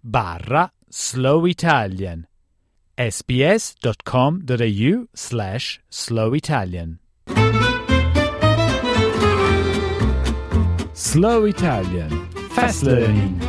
barra 0.00 0.72
Slow 0.88 1.46
Italian 1.46 2.28
sbs.com.au 3.00 5.08
slash 5.12 5.80
Slow 5.88 6.34
Italian. 6.34 6.98
Slow 10.92 11.46
Italian 11.46 12.28
Fast 12.50 12.82
Learning. 12.82 13.42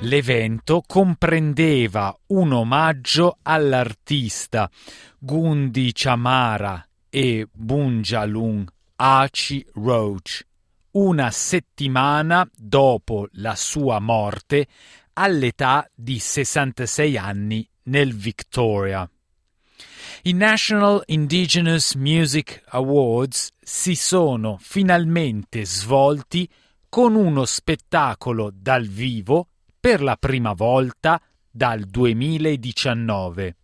L'evento 0.00 0.82
comprendeva 0.86 2.18
un 2.28 2.52
omaggio 2.52 3.36
all'artista 3.42 4.70
Gundi 5.18 5.90
Chamara 5.92 6.82
e 7.10 7.46
Bunjalung 7.52 8.66
Achi 9.00 9.64
Roach, 9.74 10.44
una 10.92 11.30
settimana 11.30 12.50
dopo 12.52 13.28
la 13.34 13.54
sua 13.54 14.00
morte 14.00 14.66
all'età 15.12 15.88
di 15.94 16.18
66 16.18 17.16
anni 17.16 17.68
nel 17.84 18.12
Victoria. 18.12 19.08
I 20.22 20.32
National 20.32 21.00
Indigenous 21.06 21.94
Music 21.94 22.60
Awards 22.70 23.50
si 23.60 23.94
sono 23.94 24.56
finalmente 24.58 25.64
svolti 25.64 26.50
con 26.88 27.14
uno 27.14 27.44
spettacolo 27.44 28.50
dal 28.52 28.88
vivo 28.88 29.46
per 29.78 30.02
la 30.02 30.16
prima 30.16 30.54
volta 30.54 31.22
dal 31.48 31.84
2019. 31.84 33.57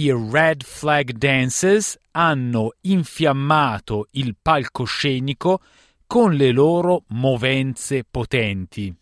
I 0.00 0.12
Red 0.12 0.62
Flag 0.62 1.10
Dancers 1.10 1.98
hanno 2.12 2.74
infiammato 2.82 4.06
il 4.12 4.36
palcoscenico 4.40 5.60
con 6.06 6.34
le 6.34 6.52
loro 6.52 7.02
movenze 7.08 8.04
potenti. 8.08 8.94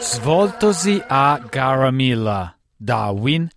Svoltosi 0.00 1.02
a 1.08 1.40
Garamilla, 1.48 2.54
Darwin, 2.76 3.48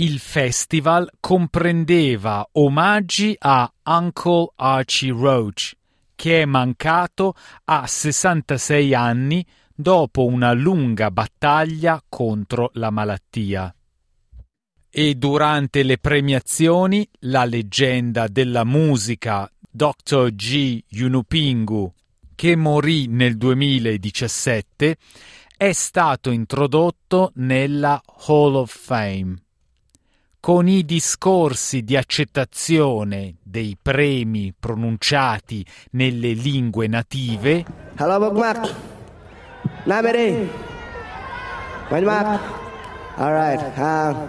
il 0.00 0.18
festival 0.18 1.10
comprendeva 1.20 2.48
omaggi 2.52 3.36
a 3.38 3.70
Uncle 3.84 4.52
Archie 4.56 5.12
Roach, 5.12 5.74
che 6.14 6.42
è 6.42 6.44
mancato 6.46 7.34
a 7.64 7.86
66 7.86 8.94
anni 8.94 9.44
dopo 9.74 10.24
una 10.24 10.52
lunga 10.52 11.10
battaglia 11.10 12.02
contro 12.08 12.70
la 12.74 12.90
malattia. 12.90 13.74
E 14.88 15.14
durante 15.16 15.82
le 15.82 15.98
premiazioni 15.98 17.06
la 17.20 17.44
leggenda 17.44 18.26
della 18.26 18.64
musica 18.64 19.50
Dr. 19.70 20.30
G. 20.34 20.82
Yunupingu, 20.88 21.92
che 22.34 22.56
morì 22.56 23.06
nel 23.06 23.36
2017, 23.36 24.96
è 25.58 25.72
stato 25.72 26.30
introdotto 26.30 27.32
nella 27.34 28.00
Hall 28.26 28.54
of 28.54 28.74
Fame. 28.74 29.36
Con 30.40 30.68
i 30.68 30.86
discorsi 30.86 31.82
di 31.82 31.98
accettazione 31.98 33.34
dei 33.42 33.76
premi 33.80 34.54
pronunciati 34.58 35.64
nelle 35.90 36.32
lingue 36.32 36.86
native. 36.86 37.64
Right. 43.16 43.60
Uh. 43.76 44.28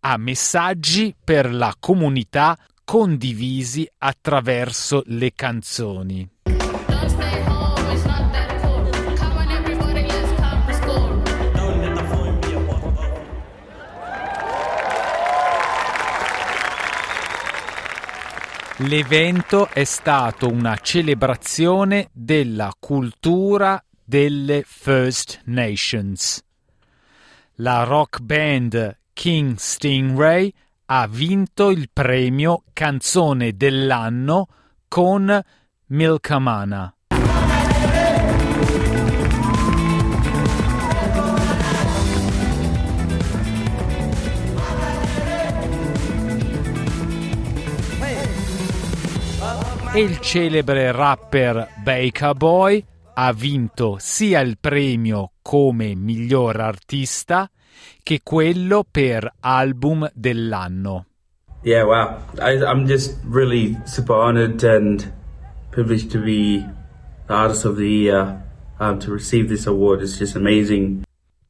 A 0.00 0.16
messaggi 0.18 1.14
per 1.24 1.54
la 1.54 1.74
comunità 1.80 2.58
condivisi 2.84 3.88
attraverso 3.96 5.02
le 5.06 5.32
canzoni. 5.34 6.28
L'evento 18.84 19.68
è 19.68 19.84
stato 19.84 20.48
una 20.48 20.76
celebrazione 20.76 22.08
della 22.12 22.74
cultura 22.80 23.82
delle 24.02 24.64
First 24.66 25.42
Nations. 25.44 26.42
La 27.56 27.84
rock 27.84 28.18
band 28.18 28.98
King 29.12 29.56
Stingray 29.56 30.52
ha 30.86 31.06
vinto 31.06 31.70
il 31.70 31.90
premio 31.92 32.64
Canzone 32.72 33.56
dell'anno 33.56 34.48
con 34.88 35.40
Milkamana. 35.86 36.92
E 49.94 50.00
il 50.00 50.20
celebre 50.20 50.90
rapper 50.90 51.68
Baker 51.82 52.34
Boy 52.34 52.82
ha 53.12 53.30
vinto 53.34 53.96
sia 53.98 54.40
il 54.40 54.56
premio 54.58 55.32
come 55.42 55.94
miglior 55.94 56.58
artista 56.60 57.50
che 58.02 58.20
quello 58.22 58.86
per 58.90 59.30
album 59.40 60.10
dell'anno. 60.14 61.06
Yeah, 61.62 61.84
wow. 61.84 62.16
I, 62.38 62.56
I'm 62.62 62.86
just 62.86 63.18
really 63.30 63.78
super 63.84 64.16
honored 64.16 64.64
and 64.64 65.12
privileged 65.70 66.10
to 66.12 66.20
be 66.20 66.66
the 67.26 67.34
artist 67.34 67.66
of 67.66 67.76
the 67.76 67.86
year. 67.86 68.40
Um, 68.78 68.98
to 69.00 69.12
receive 69.12 69.46
this 69.46 69.66
award 69.66 70.00
is 70.00 70.16
just 70.18 70.34
amazing. 70.34 71.02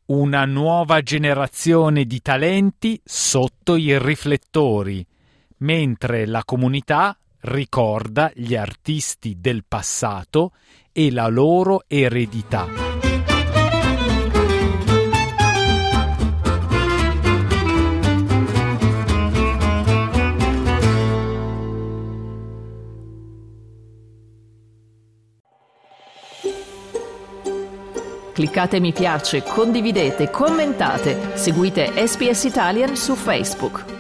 Una 0.06 0.44
nuova 0.44 1.00
generazione 1.00 2.04
di 2.04 2.20
talenti 2.20 3.00
sotto 3.04 3.76
i 3.76 3.96
riflettori, 3.98 5.06
mentre 5.58 6.26
la 6.26 6.42
comunità 6.44 7.16
ricorda 7.42 8.30
gli 8.34 8.54
artisti 8.54 9.36
del 9.40 9.64
passato 9.66 10.52
e 10.92 11.10
la 11.10 11.28
loro 11.28 11.84
eredità. 11.86 12.90
Cliccate 28.32 28.80
mi 28.80 28.92
piace, 28.92 29.42
condividete, 29.42 30.30
commentate, 30.30 31.36
seguite 31.36 31.92
SPS 32.06 32.44
Italian 32.44 32.96
su 32.96 33.14
Facebook. 33.14 33.91